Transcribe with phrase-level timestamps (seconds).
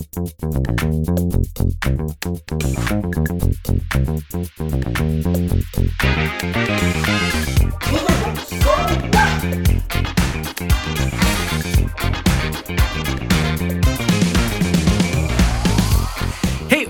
[0.00, 0.06] 嘿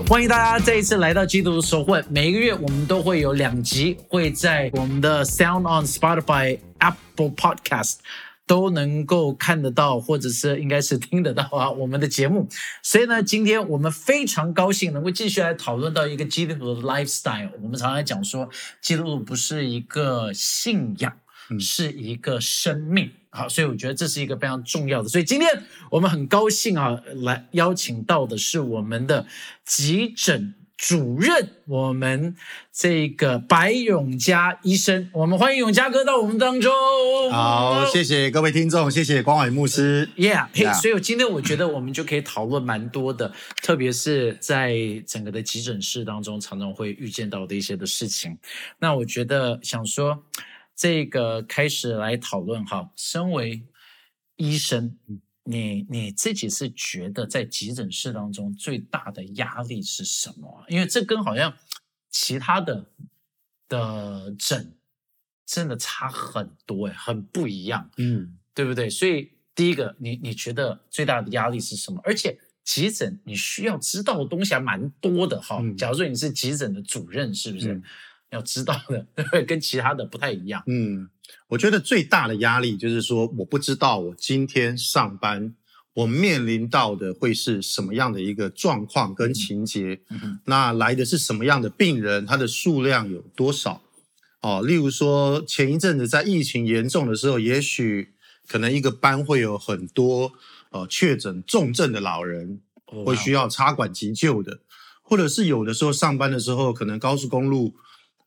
[0.07, 2.01] 欢迎大家再一次来到基督的手会。
[2.09, 7.95] 每一个月我们都会有两集，会在我们的 Sound on Spotify、Apple Podcast
[8.47, 12.47] 都能够看得到，或者是应该是听得到啊 我们的节目。
[12.83, 17.51] 所以呢，今天我们非常高兴能够继续来讨论到一个基督徒的 lifestyle。
[17.61, 18.49] 我们常常讲说，
[18.81, 21.13] 基督徒不是一个信仰，
[21.59, 23.11] 是一个生命。
[23.33, 25.07] 好，所以我觉得这是一个非常重要的。
[25.07, 29.25] 所以今天我们很高兴啊，来邀请到的是我们的
[29.63, 32.35] 急诊主任，我们
[32.73, 35.11] 这个白永嘉医生。
[35.13, 36.71] 我们欢迎永嘉哥到我们当中。
[37.31, 40.09] 好，谢谢各位听众，谢谢光伟牧师。
[40.17, 48.35] Yeah，嘿 Yeah 所以我今天我觉得我们就可以讨论蛮多的，特别是在整个的急诊室当中，常常会遇见到的一些的事情。
[48.79, 50.23] 那我觉得想说，
[50.75, 53.61] 这个开始来讨论哈，身为
[54.35, 54.97] 医生，
[55.51, 60.65] 你你自己是觉得在急诊室当中最大的压力是什么啊？
[60.69, 61.53] 因为这跟好像
[62.09, 62.89] 其他的
[63.67, 64.77] 的诊
[65.45, 67.91] 真的差很多哎，很不一样。
[67.97, 68.89] 嗯，对不对？
[68.89, 71.99] 所以第一个，你你觉得最大的压力是什么？
[72.03, 75.59] 而且急诊你需要知道的东西还蛮多的哈。
[75.61, 77.83] 嗯假如说你是急诊的主任，是不是、嗯
[78.31, 79.05] 要知道的？
[79.45, 80.63] 跟其他的不太一样。
[80.65, 81.09] 嗯，
[81.49, 85.53] 我觉得最大的压力就是说，我不知道我今天上班
[85.93, 93.81] 我面临到的会是什么样的一个状况跟情节，嗯那来的是什么样的病人，他的数量有多少？
[94.41, 98.13] 哦，例如说前一阵子在疫情严重的时候，也许
[98.47, 100.31] 可能一个班会有很多
[100.71, 102.59] 呃确诊重症的老人，
[103.05, 104.59] 会需要要插管急救的，
[105.03, 107.75] 或者是有的时候上班的时候，可能高速公路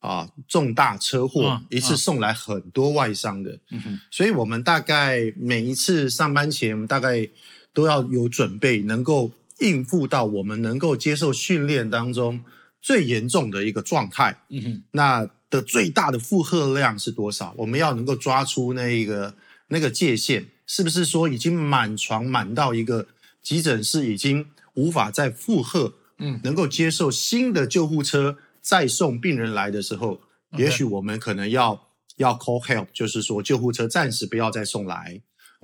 [0.05, 4.00] 啊重大车祸，嗯一次送来很多外伤的，嗯哼。
[4.10, 7.26] 所以我们大概每一次上班前，我们大概
[7.72, 12.44] 都要有准备，能够应付到我们能够接受训练当中
[12.82, 14.42] 最严重的一个状态。
[14.50, 14.82] 嗯哼。
[14.91, 17.54] 那的最大的负荷量是多少？
[17.56, 19.34] 我们要能够抓出那一个
[19.69, 23.06] 那个界限，是不是说已经满床满到一个
[23.41, 26.38] 急诊室已经无法再负荷，嗯。
[26.44, 30.22] 能够接受新的救护车再送病人来的时候
[30.56, 35.20] 也许我们可能要要 call help，就是说救护车暂时不要再送来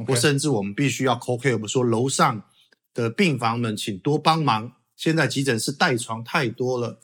[0.06, 2.44] 或甚至我们必须要 call help，说楼上
[2.92, 7.00] 的病房们请多帮忙，现在急诊室带床太多了。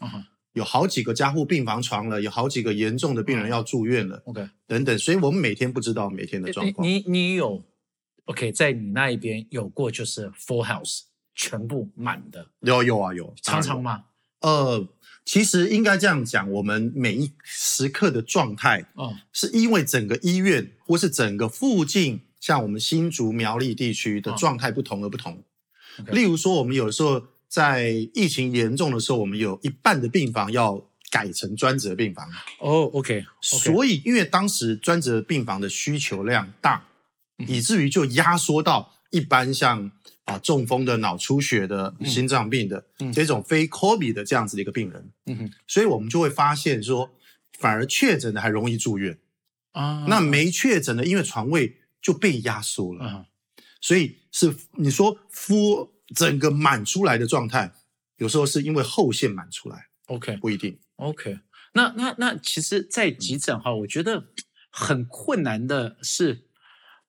[0.53, 4.49] 有好几个加护病房床了，有好几个严重的病人要住院了，，OK。
[4.67, 6.87] 等等，所以我们每天不知道每天的状况。
[6.89, 7.63] 你你你有
[8.25, 11.03] OK，在你那一边有过就是 full house
[11.35, 14.05] 全部满的，有有啊有，常常吗？
[14.41, 14.89] 呃，
[15.27, 25.43] 其实应该这样讲，我们每一时刻的状态，哦，是因为整个医院或是整个附近，像我们新竹苗栗地区的嗯状态不同而不同。
[26.13, 32.31] 例如说，我们有时候在疫情严重的时候，我们有一半的病房要改成专责病房。
[32.61, 36.85] 哦，OK，所以，因为当时专责病房的需求量大，
[37.39, 39.91] 嗯以至于就压缩到一般像
[40.27, 43.11] 啊中风的、脑出血的、心脏病的、嗯。
[43.13, 45.53] 这种非 COVID 的这样子的一个病人，嗯哼。
[45.67, 47.11] 所以我们就会发现说，
[47.59, 49.19] 反而确诊的还容易住院，
[49.73, 53.27] 啊，那没确诊的，因为床位就被压缩了，啊
[53.81, 57.73] 所以是你说敷整个满出来的状态，
[58.17, 60.79] 有时候是因为后线满出来，，OK 不一定。
[60.97, 61.39] OK，
[61.75, 64.29] 那那那其实，在急诊哈，我觉得
[64.71, 66.47] 很困难的是，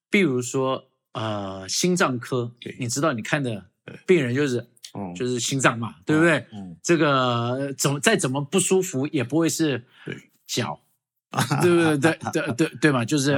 [0.09, 3.71] 比如说呃，心脏科对，你知道你看的
[4.05, 4.59] 病人就是
[4.93, 6.45] 哦就是心脏嘛，对不对？
[6.53, 10.15] 嗯，这个怎么再怎么不舒服，也不会是对。
[10.45, 10.79] 脚，
[11.61, 11.97] 对不对？
[11.97, 13.31] 对对对 对嘛，就是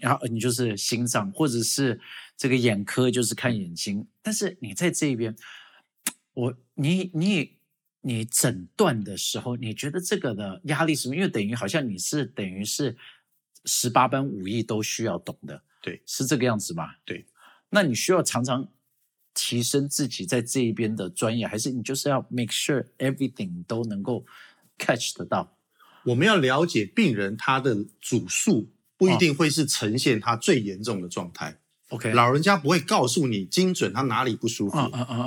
[0.00, 1.98] 然后你就是心脏，或者是
[2.36, 5.34] 这个眼科就是看眼睛，但是你在这边，
[6.34, 7.56] 我你你
[8.02, 11.16] 你诊断的时候，你觉得这个的压力是什么？
[11.16, 12.94] 因为等于好像你是等于是
[13.64, 16.90] 十八般武艺都需要懂的，对，是这个样子吗？
[17.06, 17.24] 对，
[17.70, 18.68] 那你需要常常
[19.32, 24.24] 提升自己在这一边的专业，还是你就是要 make sure everything 都能够
[24.78, 25.56] catch 得到？
[26.04, 31.58] 我们要了解病人他的主诉，不哦一定会是呈现他最严重的状态。
[31.90, 34.76] OK，老人家不会告诉你精准他哪里不舒服，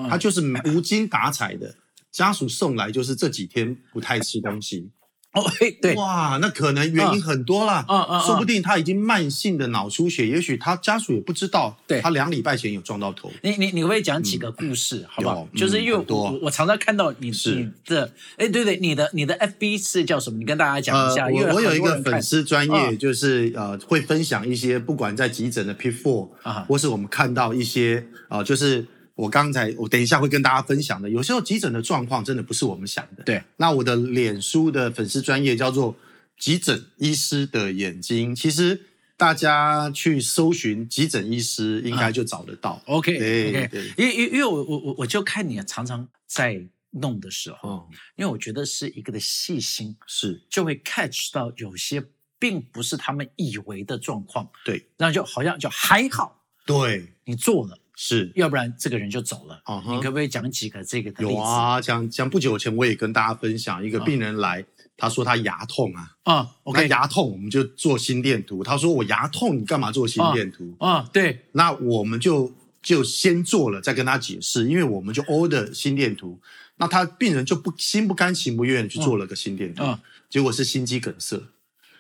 [0.10, 1.76] 他就是无精打采的。
[2.12, 4.92] 家属送来就是这几天不太吃东西，
[5.34, 8.22] 哦，嘿，对，哇，那可能原因很多啦，嗯嗯嗯。
[8.22, 12.00] 说不定他已经慢性的脑出血，也许他家属也不知道，对。
[12.02, 15.48] 他两礼拜前有撞到头，你你你会讲几个故事，好不好？
[15.56, 17.56] 就是因为我我常常看到你是。
[17.56, 20.38] 你的，哎，对对，你的你的 FB 是叫什么？
[20.38, 21.28] 你跟大家讲一下。
[21.28, 22.98] 我我有一个粉丝专业，嗯。
[22.98, 26.64] 就是呃会分享一些不管在急诊的 P four，啊。
[26.70, 28.86] 或是我们看到一些啊，就是
[29.24, 33.24] 我刚才我等一下会跟大家分享的，有时候急诊的状况真的不是我们想的。
[33.24, 35.96] 对，那我的脸书的粉丝专业叫做
[36.38, 38.82] 急诊医师的眼睛，其实
[39.16, 42.82] 大家去搜寻急诊医师应该就找得到。
[42.86, 43.94] OK 对 OK，对。
[43.98, 46.62] 因为因为因为我我我我就看你常常在
[46.92, 47.88] 弄的时候，哦，
[48.18, 50.42] 因为我觉得是一个的细心，是。
[50.50, 52.04] 就会 catch 到有些
[52.38, 54.86] 并不是他们以为的状况，对。
[54.98, 57.08] 然后就好像就还好对。
[57.26, 58.30] 你做了，是。
[58.36, 59.62] 要不然这个人就走了。
[59.66, 64.66] 嗯哼你可不可以讲几个这个的例子有啊，像像不久前我也跟大家分享，一个病人来，
[64.98, 68.62] 他说他牙痛啊，啊那？OK 牙痛我们就做心电图。
[68.62, 70.76] 他说我牙痛，你干嘛做心电图？
[70.80, 72.52] 啊，对，那我们就
[72.82, 76.42] 就先做了，再跟他解释，因为我们就 order 心电图。
[76.76, 79.98] 那他病人就不心不甘情不愿去做了个心电图，嗯
[80.30, 81.42] 结果是心肌梗塞。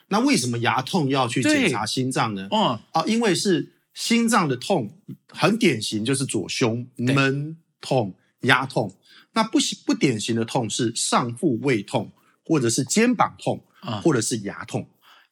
[0.08, 2.48] 那为什么牙痛要去检查心脏呢？
[2.52, 4.98] 哦，啊，因为是心脏的痛，
[5.28, 8.96] 很典型就是左胸对闷痛、压痛。
[9.34, 12.12] 那不不典型的痛是上腹胃痛，
[12.46, 14.88] 或者是肩膀痛，啊或者是牙痛。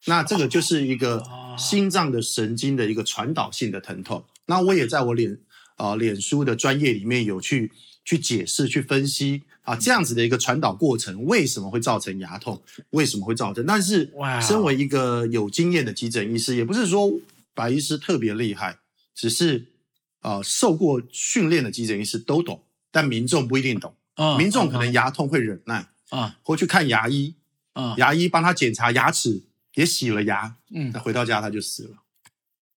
[0.05, 4.25] 那这个就是一个哦心脏的神经的一个传导性的疼痛。
[4.47, 5.37] 那我也在我脸
[5.75, 7.71] 啊、脸书的专业里面有去
[8.03, 12.61] 去解释、去分析啊这样子的一个传导过程为什么会造成牙痛，
[12.91, 13.65] 为什么会造成？
[13.65, 14.11] 但是
[14.41, 17.11] 身为一个有经验的急诊医师，也不是说
[17.53, 18.79] 白医师特别厉害，
[19.13, 19.73] 只是
[20.21, 23.95] 呃受过训练的急诊医师都懂，但民众不一定懂。
[24.15, 27.35] 啊民众可能牙痛会忍耐，啊或去看牙医，
[27.73, 29.43] 啊牙医帮他检查牙齿，
[29.75, 32.00] 也洗了牙，嗯那回到家他就死了，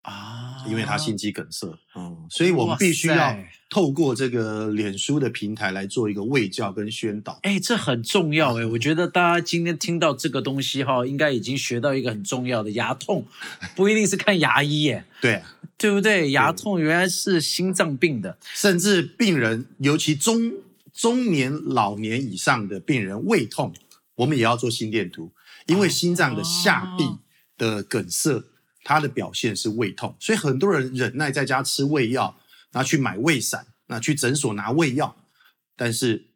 [0.04, 1.66] 啊，因为他心肌梗塞。
[1.94, 3.36] 嗯，所以我们必须要
[3.70, 7.38] 透过这个脸书的平台来做一个卫教跟宣导。
[7.42, 13.26] 哎，这很重要哎，我觉得大家今天听到这个东西哈，应该已经学到一个很重要的牙痛，
[13.74, 15.42] 不一定是看牙医耶， 对，
[15.78, 16.30] 对不对？
[16.32, 20.52] 牙痛原来是心脏病的，甚至病人，尤其中
[20.92, 23.72] 中年、老年以上的病人胃痛，
[24.16, 25.32] 我们也要做心电图，
[25.66, 27.04] 因为心脏的下壁
[27.56, 28.44] 的梗塞，
[28.84, 32.38] 它的表现是胃痛，所以很多人忍耐在家吃胃药，
[32.70, 35.16] 然后去买胃散，那去诊所拿胃药，
[35.74, 36.26] 但是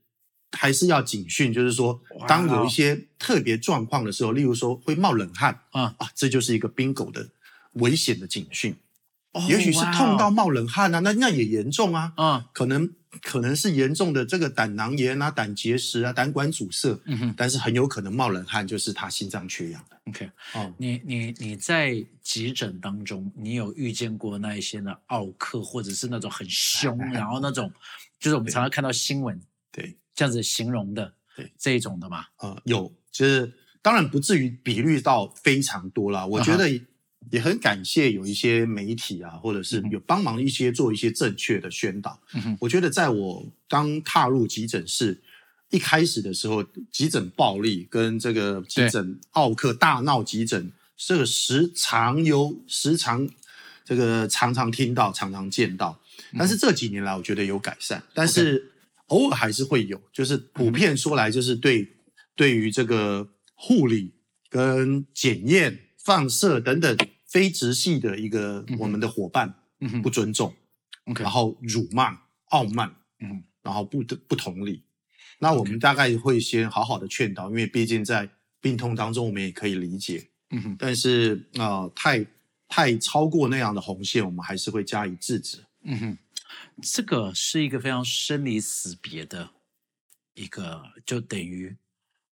[0.53, 7.29] 还是要警讯，就是说，当有一些特别状况的时候，例如说会冒冷汗啊啊，这就是一个 bingo 的
[7.75, 8.75] 危险的警讯。
[9.33, 12.13] 哦也许是痛到冒冷汗啊，那那也严重啊。
[12.17, 12.91] 嗯，可能
[13.23, 20.01] 可能是严重的这个胆囊炎啊、胆结石啊、胆管阻塞，嗯哼但是很有可能冒冷汗就是他心脏缺氧的。
[20.07, 20.31] ，OK。
[20.55, 27.73] 哦，你你你在急诊当中，你有遇见过那一些的奥克，或者是那种很凶， 然后那种
[28.19, 29.41] 就是我们常常看到新闻
[29.71, 32.25] 对，这样子形容的，对这一种的嘛？
[32.39, 36.27] 呃，有，就是当然不至于比率到非常多啦。
[36.27, 36.69] 我觉得
[37.31, 42.21] 也很感谢有一些媒体啊，或者是有帮忙一些做一些正确的宣导。
[42.61, 45.21] 我觉得在我刚踏入急诊室
[45.71, 53.29] 一开始的时候，急诊暴力跟这个急诊奥克大闹急诊，这个时常有时常
[53.85, 56.01] 这个常常听到，常常见到。
[56.39, 58.73] 但是这几年来，我觉得有改善，但是
[59.07, 61.89] 偶尔还是会有，就是普遍说来，就是对
[62.35, 64.13] 对于这个护理
[64.51, 66.97] 跟检验、放射等等
[67.27, 69.55] 非直系的一个我们的伙伴
[70.03, 70.55] 不尊重。
[71.21, 74.83] 然后辱骂、傲慢，嗯然后不不同理。
[75.39, 78.27] 那我们大概会先好好的劝导，因为毕竟在
[78.59, 80.31] 病痛当中，我们也可以理解。
[80.49, 82.27] 嗯哼，但是啊、呃太
[82.69, 85.63] 太超过那样的红线，我们还是会加以制止。
[85.83, 86.19] 嗯哼，
[86.83, 89.51] 这个是一个非常生离死别的
[90.33, 91.77] 一个，就等于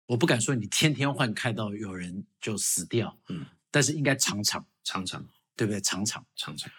[0.06, 5.22] 我不敢说你天天换看到有人就死掉，嗯，但是应该常常，常常
[5.54, 5.78] 对不对？
[5.82, 6.24] 常常。
[6.34, 6.72] 常常，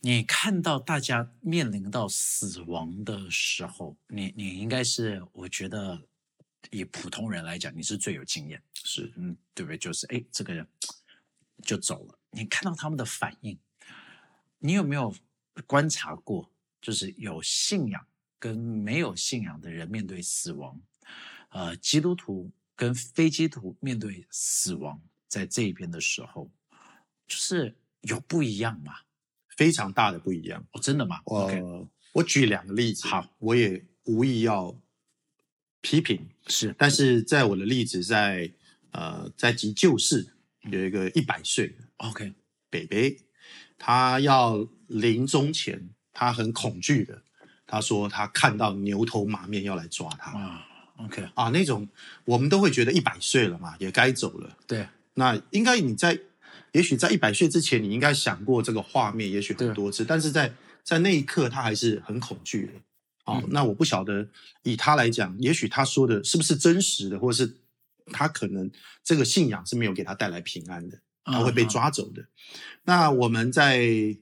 [0.00, 6.02] 你看到大家面临到死亡的时候，你你应该是，我觉得
[6.72, 9.78] 以普通人来讲，你是最有经验，是嗯，对不对？
[9.78, 10.66] 就是哎，这个人
[11.62, 13.56] 就走了，你看到他们的反应，
[14.58, 15.14] 你有没有
[15.68, 16.50] 观察过，
[16.82, 18.04] 就是有信仰
[18.40, 20.80] 跟没有信仰的人面对死亡，
[21.50, 26.50] 呃，基督徒跟非基督徒面对死亡，在这边的时候，
[27.26, 28.92] 就是有不一样吗？
[29.56, 30.64] 非常大的不一样。
[30.72, 31.62] 哦，真的吗我、？OK，
[32.12, 34.74] 我举两个例子，好，我也无意要
[35.80, 38.50] 批评，是，但是在我的例子在
[38.90, 40.34] 呃，在急救室
[40.70, 42.32] 有一个一百岁的 OK，
[42.70, 43.18] 北北，
[43.78, 47.22] 他要临终前，他很恐惧的，
[47.66, 50.66] 他说他看到牛头马面要来抓他啊
[50.96, 51.88] ，OK，啊，那种
[52.24, 54.56] 我们都会觉得一百岁了嘛，也该走了。
[54.66, 54.88] 对，
[55.18, 56.18] 那应该你在，
[56.72, 60.52] 也许在一百岁之前，你应该想过这个画面，也许很多次，但是在
[60.84, 62.72] 在那一刻，他还是很恐惧的。
[63.24, 64.28] 哦，嗯那我不晓得
[64.62, 67.56] 以他来讲，也许他说的是不是真实的，或是
[68.12, 68.70] 他可能
[69.02, 72.26] 这个信仰是没有给他带来平安的，他会被嗯抓走的。
[72.84, 74.16] 那我们在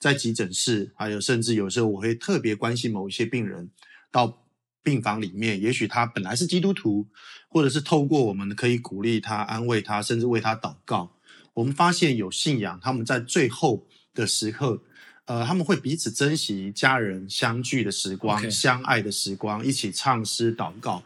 [0.00, 3.70] 在急诊室，还有甚至有时候我会特别关心某一些病人
[4.10, 4.42] 到
[4.82, 7.06] 病房里面，也许他本来是基督徒，
[7.48, 11.16] 或者是透过我们可以鼓励他、安慰他，甚至为他祷告。
[11.54, 14.82] 我们发现有信仰，他们在最后的时刻，
[15.26, 21.02] 呃，他们会彼此珍惜家人相聚的时光相爱的时光，一起唱诗祷告。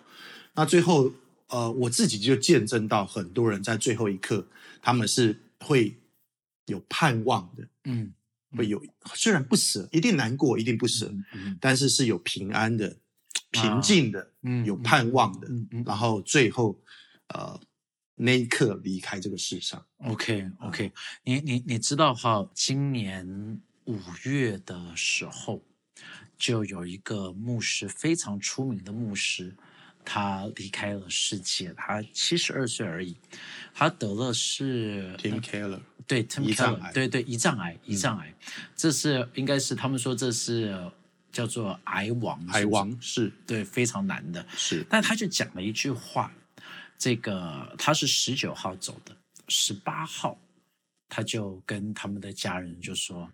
[0.55, 1.13] 那最后，
[1.49, 4.47] 呃，我自己就见证到很多人在最后一刻，
[4.81, 5.97] 他们是会
[6.67, 8.13] 有盼望的，嗯
[8.57, 8.81] 会有
[9.15, 12.97] 虽然不舍，一定难过，一定不舍，嗯嗯但是是有平安的、
[13.63, 16.79] 平静的、嗯有盼望的，嗯嗯然后最后
[17.29, 17.59] 呃
[18.17, 19.85] 那一刻离开这个世上。
[19.99, 20.93] OK OK，
[21.23, 25.63] 你你你知道哈，今年五月的时候，
[26.37, 29.57] 就有一个牧师非常出名的牧师，
[30.05, 33.17] 他离开了世界，他七十二岁而已，
[33.73, 38.35] 他得了是 Tim Keller，对 Tim 胰脏 Keller，癌对对胰脏癌胰脏癌，
[38.77, 40.91] 这是应该是他们说这是
[41.35, 42.75] 叫做癌王，海是不是？
[42.75, 43.33] 王是。
[43.45, 44.87] 对非常难的，是。
[44.89, 46.33] 但他就讲了一句话，
[46.97, 49.15] 这个他是十九号走的，
[49.49, 50.39] 十八号
[51.09, 53.29] 他就跟他们的家人就说，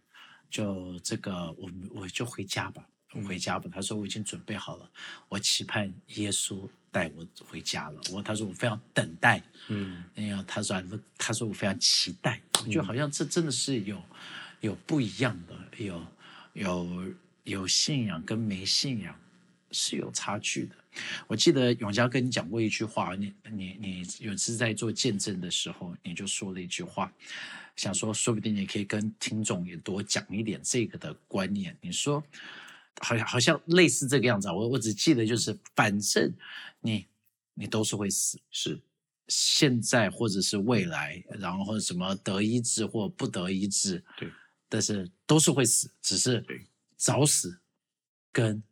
[0.51, 3.71] 就这个我们我就回家吧，我回家吧。
[3.73, 4.91] 他说我已经准备好了，
[5.29, 8.01] 我期盼耶稣带我回家了。
[8.11, 10.03] 我他说我非常等待，嗯。
[10.17, 10.83] 哎呀，他说
[11.19, 14.03] 他说我非常期待，我觉得好像这真的是有
[14.61, 15.55] 有不一样的，
[15.85, 16.05] 有
[16.55, 19.19] 有有信仰跟没信仰
[19.71, 20.77] 是有差距的。
[21.27, 27.13] 我记得永嘉跟你讲过一句话，你你你有次在做见证的时候，你就说了一句话，
[27.77, 31.77] 想说说不定你可以跟听众也多讲一点这个的观念。
[31.81, 32.23] 你说
[33.01, 36.35] 好像好像类似这个样子啊，我我只记得就是，反正
[36.81, 37.07] 你
[37.55, 38.79] 你都是会死，是
[39.29, 44.29] 现在或者是未来，然后什么得医治或不得医治，对，
[44.69, 46.61] 但是都是会死，只是对
[47.01, 47.61] 早死
[48.31, 48.63] 跟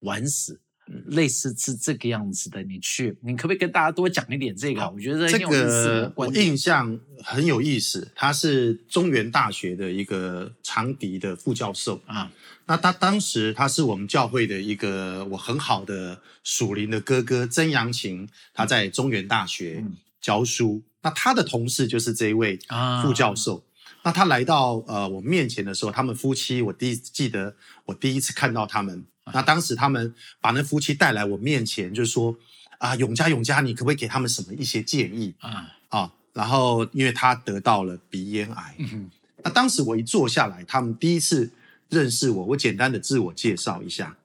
[0.00, 0.54] 晚死。
[0.54, 0.58] 嗯
[1.06, 12.02] 类似是这个样子的，你去，你可不可以跟大家多讲一点这个我觉得这个我印象很有意思，他是中原大学的一个长笛的副教授。
[12.04, 12.30] 啊，
[12.66, 20.82] 那他当时他是我们教会的一个我很好的属灵的哥哥曾阳晴，他在中原大学嗯教书。
[21.00, 23.64] 那他的同事就是这一位啊副教授。
[24.04, 27.54] 那他来到呃我面前的时候，他们夫妻，我第一记得
[27.84, 29.04] 我第一次看到他们。
[29.32, 32.36] 那当时他们把那夫妻带来我面前，就说
[32.78, 36.12] 啊，永嘉永嘉，你可不可以给他们什么一些建议啊，啊？
[36.32, 39.08] 然后因为他得到了鼻咽癌，嗯
[39.44, 41.50] 那当时我一坐下来，他们第一次
[41.88, 44.16] 认识我，我简单的自我介绍一下，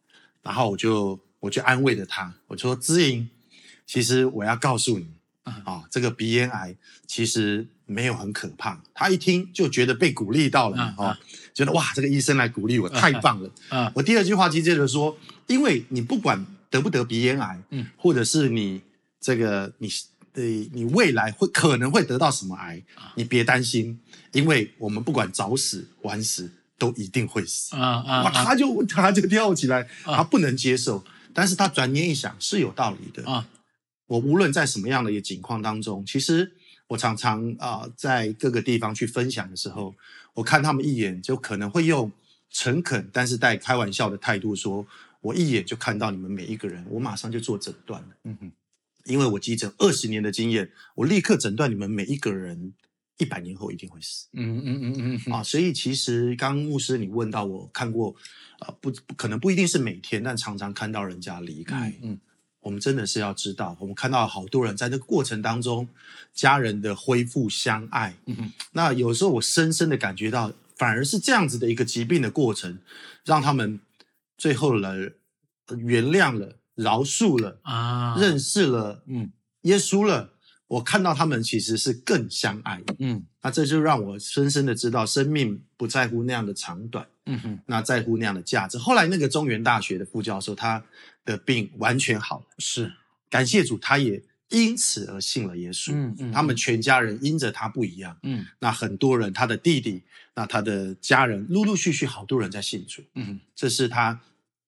[0.42, 3.30] 然后我就我就安慰着他，我说：“知莹，
[3.86, 5.08] 其实我要告诉你
[5.48, 6.76] 嗯啊，这个鼻咽癌
[7.08, 11.18] 其实没有很可怕。”他一听就觉得被鼓励到了嗯哦，
[11.54, 13.50] 觉得哇，这个医生来鼓励我，太棒了。
[13.70, 18.82] 啊，我第二句话接着说，因为你不管得不得鼻咽癌，嗯，或者是你
[19.20, 19.90] 这个你
[20.34, 24.00] 呃你未来会可能会得到什么癌，啊你别担心，
[24.34, 27.76] 因为我们不管早死晚死都一定会死。
[27.76, 33.28] 啊啊哇，啊他就他就跳起来，啊他不能接受，但是他转念一想是有道理的。
[33.32, 33.48] 啊
[34.08, 36.54] 我无论在什么样的一个境况当中，其实
[36.88, 39.94] 我常常啊、在各个地方去分享的时候，
[40.34, 42.12] 我看他们一眼就可能会用
[42.50, 44.88] 诚恳但是带开玩笑的态度说
[45.20, 48.08] ：“我一眼就看到你们每一个人，我马上就做诊断了。
[48.24, 48.52] 嗯哼
[49.04, 52.74] 因为我急诊二十年的经验，我立刻诊断你们每一个人
[53.18, 58.16] 一百年后一定会死。”嗯嗯嗯嗯嗯啊，所以其实刚刚牧师你问到我看过，
[58.60, 62.18] 啊、不不可能不一定是每天，但常常看到人家离开，嗯
[62.68, 65.88] 我们真的是要知道，我们看到好多人在这个过程当中，
[66.34, 72.80] 家人的恢复相爱，嗯哼那有时候我深深的感觉到，反而是这样子的一个疾病的过程，
[73.24, 73.80] 让他们
[74.38, 74.90] 最后了
[75.68, 79.32] 呃原谅了、饶恕了、啊，认识了嗯
[79.62, 80.34] 耶稣了，
[80.68, 82.94] 我看到他们其实是更相爱的。
[83.00, 88.78] 嗯那这就让我深深的知道，生命不在乎那样的长短，嗯哼那在乎那样的价值。
[88.78, 90.84] 后来那个中原大学的副教授，他
[91.28, 92.94] 的病完全好了，是
[93.30, 95.92] 感谢主，他也因此而信了耶稣。
[95.94, 100.02] 嗯嗯他们全家人因着他不一样，嗯那很多人他的弟弟，
[100.36, 103.04] 那他的家人，陆陆续续好多人在信主。
[103.16, 104.22] 嗯这是他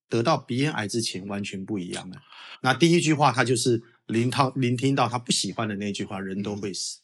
[0.09, 2.21] 得到鼻咽癌之前完全不一样的。
[2.61, 6.99] 那第一句话，他就是聆到聆听到他不喜欢的那句话：“人都会死。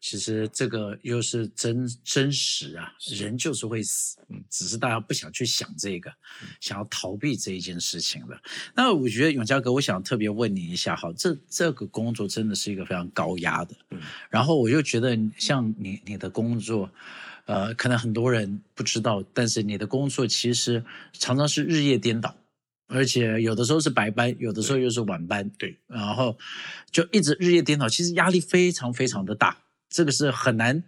[0.00, 6.12] 其实这个又是真真实啊，人就是会死，嗯，只是大家不想去想这个，
[6.60, 8.40] 想要逃避这一件事情了。
[8.74, 16.90] 那我觉得永嘉哥，我想特别问你一下，哈，这这个工作真的是一个非常高压的，嗯然后我就觉得像你你的工作。
[17.46, 20.84] 呃，可能很多人不知道，但是你的工作其实
[21.14, 22.36] 常常是日夜颠倒，
[22.88, 26.36] 而且有的时候是白班，有的时候又是晚班，对，然后
[26.90, 29.58] 就一直日夜颠倒，其实压力非常非常的大，
[29.90, 30.82] 这个是很难，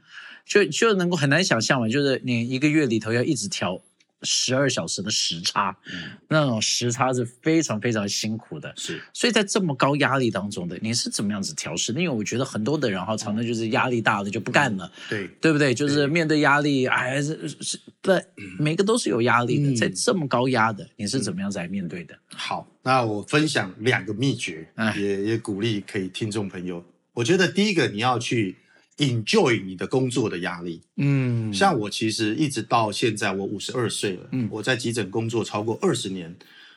[0.45, 3.81] 就就能够很难想象嘛，就是你一个月里头要一直调
[4.23, 8.73] 十二小时的时差，嗯，那种时差是非常非常辛苦的。
[8.77, 12.01] 是所以在这么高压力当中的，你是怎么样子调试的？
[12.01, 15.73] 因为我觉得很多的人哈，常常就是压力大了就不干了，对，对不对？
[15.73, 18.23] 就是面对压力，哎，是是，对，
[18.59, 19.71] 每个都是有压力的。
[19.71, 22.15] 嗯在这么高压的，你是怎么样子来面对的？
[22.35, 26.85] 好，那我分享两个秘诀，哎也也鼓励可以听众朋友。
[27.15, 28.57] 我觉得第一个，你要去
[29.01, 30.81] enjoy 你的工作的压力。
[30.97, 36.37] 嗯像我其实一直到现在，我五十二岁了，嗯我在急诊工作超过二十年。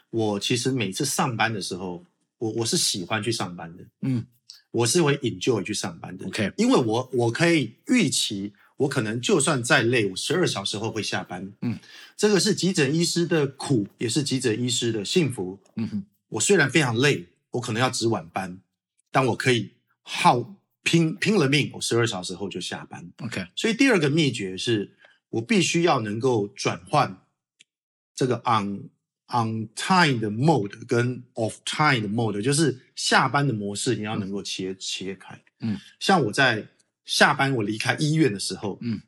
[0.09, 2.03] 我其实每次上班的时候，
[2.37, 4.25] 我我是喜欢去上班的，嗯
[4.71, 6.25] 我是会 enjoy 去上班的。
[6.27, 11.51] ，OK，因为我我可以预期，我可能就算再累，我十二小时后会下班。
[11.61, 11.77] 嗯，
[12.17, 15.59] 这个是急诊医师的苦，也是急诊医师的幸福。
[15.75, 18.59] 嗯哼，我虽然非常累，我可能要值晚班，
[19.11, 23.11] 但我可以耗拼拼了命，我十二小时后就下班。
[23.17, 24.95] ，OK，所以第二个秘诀是
[25.29, 27.21] 我必须要能够转换
[28.13, 28.89] 这个 on
[29.27, 35.41] on time 的 mode 跟 off time 的 mode，就是下班的模式，你要能够切切开。
[35.61, 36.67] 嗯，像我在
[37.05, 39.01] 下班我离开医院的时候，嗯，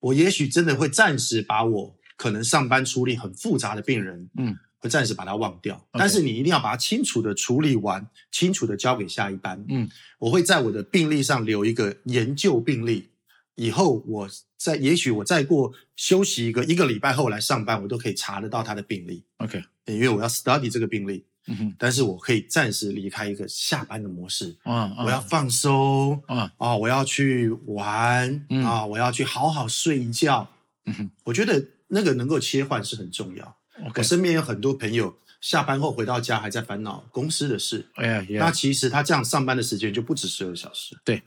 [0.00, 5.80] 我也许真的会暂时把我可能上班处理很复杂的病人，嗯，会暂时把它忘掉。
[5.92, 9.64] 但是你一定要把它清楚的处理完，清楚的交给下一班。
[9.68, 9.88] 嗯，
[10.18, 13.10] 我会在我的病历上留一个研究病历，
[13.54, 21.24] 以后我在也许我再过休息一个一个礼拜后来上班，我都可以查得到他的病历，OK，因为我要 study 这个病例。
[21.46, 30.46] 嗯哼，但是我可以暂时离开一个下班的模式，啊，我要放松啊，啊，我要去玩嗯啊，我要去好好睡一觉。
[30.84, 33.56] 嗯哼我觉得那个能够切换是很重要。
[33.94, 40.98] 我身边有很多朋友下班后回到家还在烦恼公司的事，哎呀，那，其实他这样上班的时间就不止十二小时。
[41.04, 41.22] 对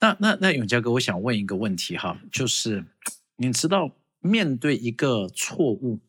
[0.00, 2.84] 那那那永嘉哥，我想问一个问题哈，就是
[3.36, 3.90] 你知道
[4.20, 6.00] 面对一个错误，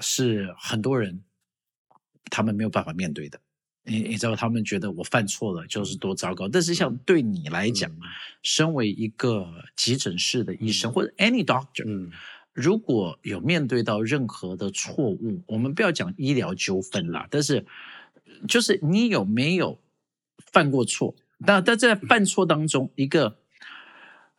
[0.00, 1.24] 是很多人
[2.30, 3.40] 他们没有办法面对的。
[3.84, 6.46] 你你知道，他们觉得我犯错了就是多糟糕。
[6.46, 8.00] 但是像对你来讲，嗯
[8.42, 12.12] 身为一个急诊室的医生、或者 any doctor，嗯
[12.60, 17.64] 如果有面对到任何的错误，我们不要讲医疗纠纷啦，但是
[18.48, 19.80] 就是你有没有
[20.50, 21.14] 犯过错？
[21.38, 23.38] 那但在犯错当中，一个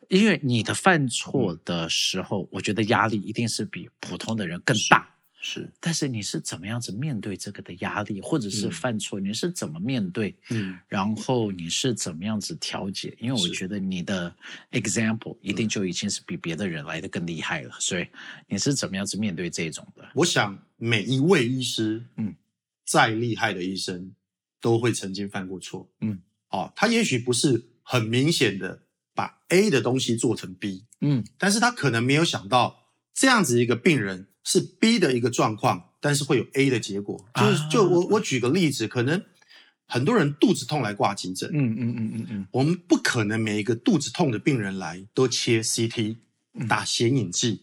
[0.08, 5.09] 因为你的犯错的时候，我觉得压力一定是比普通的人更大。
[5.42, 8.70] 是，但是你是怎么样子面对这个的压力，或者是嗯。
[8.70, 10.36] 犯错，你是怎么面对？
[10.50, 10.78] 嗯。
[10.86, 13.16] 然后你是怎么样子调节？
[13.18, 14.34] 因为我觉得你的
[14.72, 18.06] example 一定就已经是比别的人来的更厉害了，所以
[18.48, 20.06] 你是怎么样子面对这种的？
[20.14, 22.34] 我想每一位医师，嗯，
[22.84, 24.14] 再厉害的医生
[24.60, 28.82] 都会曾经犯过错，嗯，哦，他也许不是很明显的
[29.14, 31.24] 把 A 的东西做成 B，嗯。
[31.38, 37.24] 但是他可能没有想到这样子一个病人是 B 的一个状况，但是会有 A 的结果。
[37.34, 39.22] 就是啊就我我举个例子，可能
[39.86, 46.16] 很多人肚子痛来挂急诊，嗯嗯嗯嗯嗯我们不可能每一个肚子痛的病人来都切 CT
[46.54, 47.62] 嗯打显影剂，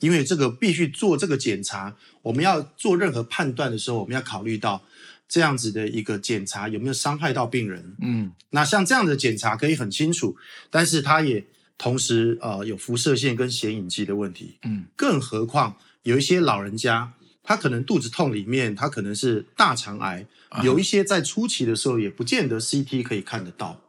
[0.00, 1.96] 因为这个必须做这个检查。
[2.22, 4.82] 我们要做任何判断的时候，我们要考虑到
[5.28, 7.96] 这样子的一个检查有没有伤害到病人。
[8.00, 10.36] 嗯那像这样的检查可以很清楚，
[10.70, 11.44] 但是它也
[11.78, 14.58] 同时呃有辐射线跟显影剂的问题。
[14.64, 23.80] 嗯更何况有一些老人家，他可能肚子痛里面，他可能是大肠癌，啊有一些在初期的时候也不见得 CT 可以看得到。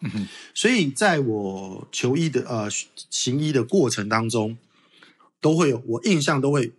[0.53, 2.67] 所以在我求医的呃
[3.09, 4.57] 行医的过程当中，
[5.39, 6.73] 都会有我印象都会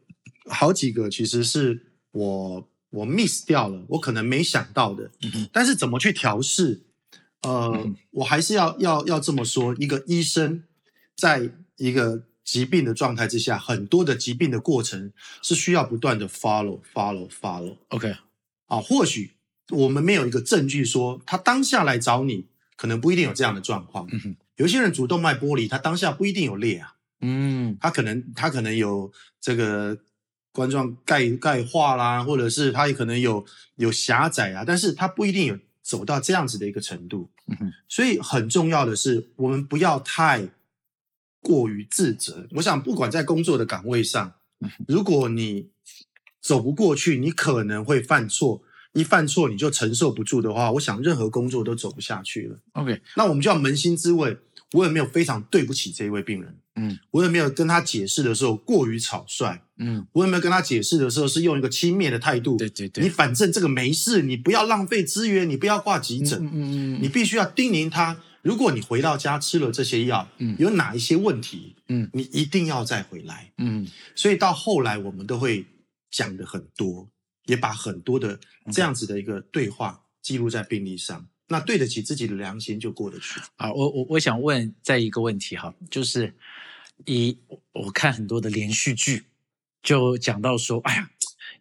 [0.47, 5.11] 好几个，其实是我我 miss 掉了，我可能没想到的。
[5.53, 6.83] 但是怎么去调试？
[7.43, 10.65] 呃，嗯我还是要要要这么说，一个医生
[11.17, 18.17] 在一个疾病的状态之下，很多的疾病的过程是需要不断的 follow follow follow，OK，
[18.69, 18.81] 啊。
[18.81, 19.35] 或许
[19.69, 24.09] 我们没有一个证据说他当下来找你可能不一定有这样的状况。
[24.11, 29.99] 嗯哼有些人主动脉剥离，他当下不一定有裂啊，嗯他可能他可能有这个
[30.51, 33.45] 冠状钙钙化啦，或者是他也可能有
[33.77, 37.29] 有狭窄啊，但是他不一定有走到这样子的一个程度。
[37.47, 40.49] 嗯哼所以很重要的是，我们不要太
[41.41, 42.47] 过于自责。
[42.53, 44.35] 我想，不管在工作的岗位上，
[44.87, 45.69] 如果你
[46.41, 48.63] 走不过去，你可能会犯错。
[48.95, 52.59] 一犯错你就承受不住的话，我想任何工作都走不下去了。
[52.73, 54.37] ，OK，那我们就要扪心自问：
[54.73, 56.57] 我有没有非常对不起这一位病人？
[56.81, 59.61] 嗯我有没有跟他解释的时候过于草率？
[59.77, 62.57] 嗯，我有没有跟他解释的时候是用一个轻蔑的态度？
[62.57, 66.43] 对对对，你反正这个没事，你不要浪费资源，你不要挂急诊。
[66.43, 73.53] 嗯嗯你必须要叮咛他，如果你回到家吃了这些药，嗯有哪一些问题，嗯你一定要再回来。
[73.59, 75.67] 嗯所以到后来，我们都会
[76.11, 77.09] 讲的很多，
[77.47, 78.39] 也把很多的
[78.73, 81.29] 这样子的一个对话记录在病历上。
[81.49, 83.41] 那对得起自己的良心，就过得去。
[83.57, 86.35] 啊，我我我想问再一个问题哈，就是
[87.07, 87.39] 一
[87.73, 89.25] 我看很多的连续剧，
[89.83, 91.11] 就讲到说，哎呀。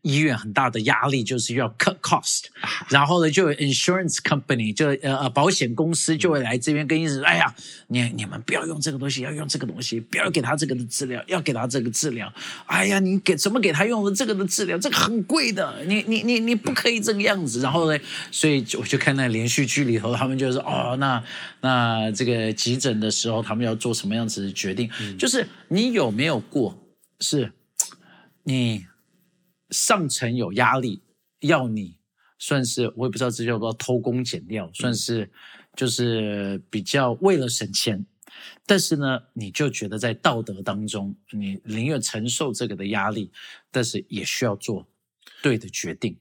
[0.01, 2.45] 医院很大的压力就是要 cut cost，
[2.89, 7.53] 然后呢，就有 insurance company 就呃呃保险公司就会来这边跟医生说，哎呀，
[7.87, 12.31] 你你们不要用这个东西，要用这个东西，不要给他这个的治疗，要给他这个治疗。
[12.67, 17.59] 哎呀，你给怎么给他用的这个的治疗，这个很贵的，你你你你不可以这个样子。
[17.61, 17.99] 然后呢，
[18.31, 21.21] 所以就我就看那连续剧里头，他们就说，哦，那
[21.61, 24.89] 那这个急诊的时候，他们要做什么样子的决定？
[25.17, 26.77] 就是你有没有过
[27.19, 27.51] 是，
[28.43, 28.85] 你
[29.69, 31.03] 上层有压力，
[31.41, 31.97] 要你
[32.39, 35.29] 算是我也不知道这叫不叫偷工减料，算是
[35.75, 38.05] 就是比较为了省钱，
[38.65, 43.31] 但是呢，你就觉得在道德当中，你宁愿承受这个的压力，
[43.71, 44.87] 但是也需要做
[45.41, 46.17] 对的决定。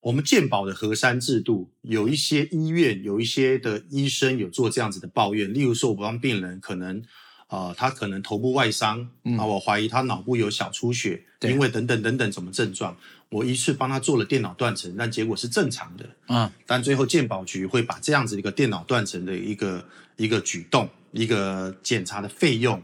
[0.00, 7.02] 我们健保的核删制度，有一些医院有一些的医生有做这样子的抱怨，例如说，我帮病人可能，
[7.48, 9.36] 呃，他可能头部外伤，嗯。
[9.38, 11.50] 啊，我怀疑他脑部有小出血，对。
[11.50, 12.96] 因为等等等等什么症状，
[13.30, 19.84] 我一次帮他做了电脑断层，但结果是正常的，啊，但最后健保局会把这样子一个电脑断层的一个
[20.16, 22.82] 一个举动，一个检查的费用，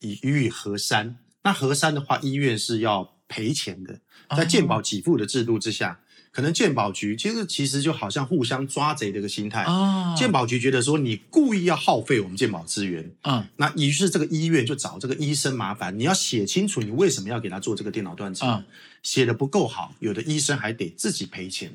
[0.00, 1.18] 以予以核删。
[1.42, 3.98] 那核删的话，医院是要赔钱的，
[4.36, 5.98] 在健保给付的制度之下，
[6.30, 9.62] 可能鉴宝局其实其实就好像互相抓贼的一个心态。
[9.62, 18.64] 啊，鉴宝局觉得说你故意要耗费我们鉴宝资源，啊那于是这个医院就找这个医生麻烦，你要写清楚你为什么要给他做这个电脑断层，啊
[19.02, 21.72] 写的不够好，有的医生还得自己赔钱。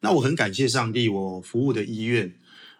[0.00, 2.32] 那我很感谢上帝，我服务的医院，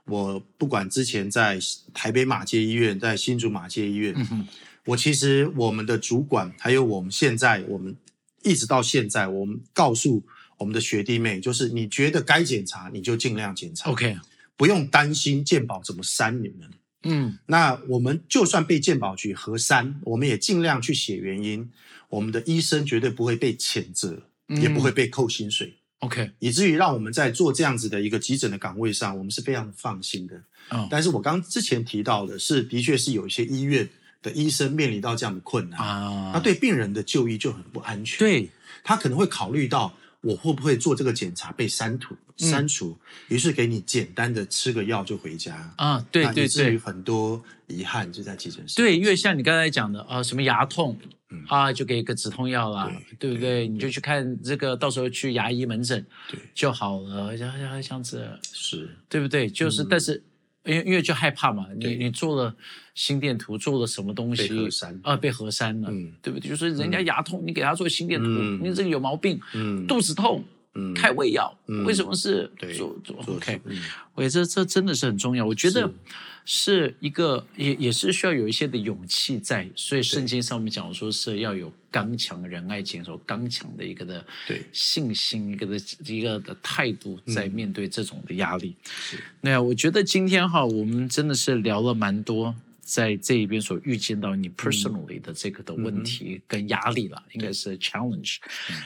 [0.04, 1.58] 我不管之前在
[1.94, 4.46] 台北马街医院，在新竹马街医院，嗯
[4.86, 7.96] 我其实我们的主管，还有我们现在，我们
[8.42, 10.22] 一直到现在，我们告诉
[10.58, 14.16] 我们的学弟妹，就是你觉得该检查，你就尽量检查，OK，
[14.56, 16.70] 不用担心鉴保怎么删你们。
[17.06, 21.70] 嗯那我们就算被鉴保局核删，我们也尽量去写原因。
[22.08, 30.36] 我们的医生绝对不会被谴责，嗯也不会被扣薪水，，OK，以至于让我们在做这样子的一个急诊的岗位上，我们是非常放心的。
[30.70, 33.86] 哦但是我刚之前提到的是，的确是有一些医院
[34.22, 38.48] 的医生面临到这样的困难，啊，那对病人的就医就很不安全。，对，
[38.82, 39.92] 他可能会考虑到
[40.24, 45.72] 我会不会做这个检查被删除，嗯删除，于是给你简单的吃个药就回家。
[45.76, 46.78] 啊，对对对以至于。
[46.84, 48.76] 很多遗憾就在急诊室。
[48.76, 50.98] 对，因为像你刚才讲的啊，什么牙痛
[51.30, 53.66] 嗯啊，就给一个止痛药啦，对对不对？
[53.66, 59.48] 你就去看这个，到时候去牙医门诊对，就好了，像像这样子，是对不对？
[59.48, 60.22] 就是，嗯但是
[60.64, 62.54] 因为因为就害怕嘛，你你做了
[62.94, 64.48] 心电图，做了什么东西
[65.02, 66.48] 啊，被核删了，嗯对不对？
[66.48, 70.44] 就是人家牙痛，你给他做心电图，嗯你这个有毛病，嗯肚子痛。
[70.76, 73.60] 嗯开胃药，嗯为什么是对做做做 OK？
[73.64, 73.80] 嗯
[74.12, 75.46] 我觉得这这真的是很重要。
[75.46, 75.82] 我觉得
[76.44, 85.76] 是是一个也也是需要有一些的勇气在，所以圣经上面讲说是要有刚强、仁爱、坚守、刚强的一个的对信心，一个的
[86.12, 88.74] 一个的态度，在面对这种的压力。
[88.84, 92.52] 是那我觉得今天哈，我们真的是聊了蛮多。
[92.84, 98.36] 在这一边所预见到你 personally 的这个的问题跟压力啦，应该是 challenge，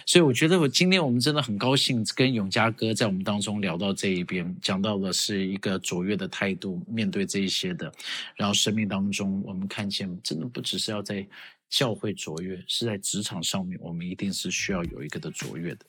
[0.07, 7.93] 所以我觉得我今天我们真的很高兴跟永嘉哥在我们当中聊到这一边，讲到的是一个卓越的态度面对这一些的，
[8.37, 11.27] 然后生命当中我们看见真的不只是要在
[11.69, 15.81] 教会卓越，是在职场上面我们一定是需要有一个的卓越的。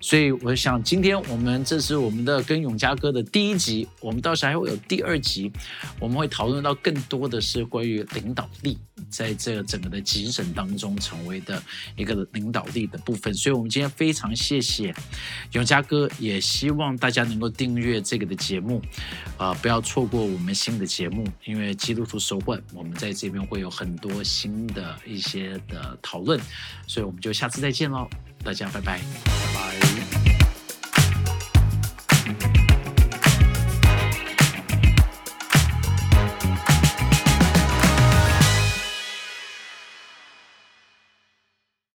[0.00, 5.50] 所以我想今天我们这是我们的跟永嘉哥的第一集，我们到时还会有第二集，
[5.98, 8.76] 我们会讨论到更多的是关于领导力
[9.08, 11.62] 在这整个的集审当中成为的
[11.96, 13.32] 一个领导力的部分。
[13.32, 14.94] 所以，我们今天非常谢谢
[15.52, 18.82] 永嘉哥，也希望大家能够订阅这个的节目，
[19.38, 26.40] 啊，不要错过我们新的节目，因为基督徒手腕，我们在这边会有很多新的一些的讨论，
[26.86, 28.08] 所以我们就下次再见喽，
[28.42, 30.23] 大家拜拜，拜拜。